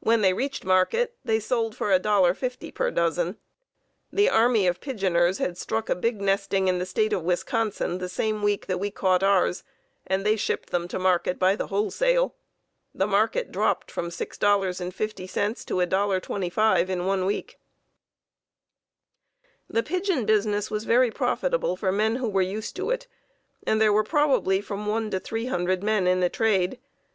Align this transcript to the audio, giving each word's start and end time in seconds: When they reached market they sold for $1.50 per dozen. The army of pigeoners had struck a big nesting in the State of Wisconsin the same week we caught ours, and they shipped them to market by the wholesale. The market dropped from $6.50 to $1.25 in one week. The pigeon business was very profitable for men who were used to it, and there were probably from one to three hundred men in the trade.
When 0.00 0.20
they 0.20 0.34
reached 0.34 0.66
market 0.66 1.16
they 1.24 1.40
sold 1.40 1.74
for 1.74 1.88
$1.50 1.98 2.74
per 2.74 2.90
dozen. 2.90 3.38
The 4.12 4.28
army 4.28 4.66
of 4.66 4.82
pigeoners 4.82 5.38
had 5.38 5.56
struck 5.56 5.88
a 5.88 5.94
big 5.94 6.20
nesting 6.20 6.68
in 6.68 6.78
the 6.78 6.84
State 6.84 7.14
of 7.14 7.22
Wisconsin 7.22 7.96
the 7.96 8.10
same 8.10 8.42
week 8.42 8.66
we 8.68 8.90
caught 8.90 9.22
ours, 9.22 9.64
and 10.06 10.26
they 10.26 10.36
shipped 10.36 10.72
them 10.72 10.88
to 10.88 10.98
market 10.98 11.38
by 11.38 11.56
the 11.56 11.68
wholesale. 11.68 12.34
The 12.94 13.06
market 13.06 13.50
dropped 13.50 13.90
from 13.90 14.10
$6.50 14.10 15.64
to 15.64 15.74
$1.25 15.74 16.88
in 16.90 17.06
one 17.06 17.24
week. 17.24 17.58
The 19.70 19.82
pigeon 19.82 20.26
business 20.26 20.70
was 20.70 20.84
very 20.84 21.10
profitable 21.10 21.76
for 21.76 21.90
men 21.90 22.16
who 22.16 22.28
were 22.28 22.42
used 22.42 22.76
to 22.76 22.90
it, 22.90 23.06
and 23.66 23.80
there 23.80 23.90
were 23.90 24.04
probably 24.04 24.60
from 24.60 24.86
one 24.86 25.10
to 25.12 25.18
three 25.18 25.46
hundred 25.46 25.82
men 25.82 26.06
in 26.06 26.20
the 26.20 26.28
trade. 26.28 26.78